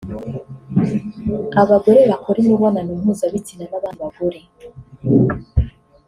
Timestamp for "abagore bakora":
1.61-2.37